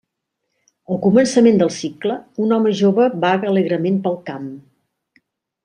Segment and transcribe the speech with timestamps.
[0.93, 2.15] Al començament del cicle,
[2.45, 4.49] un home jove vaga alegrement pel camp.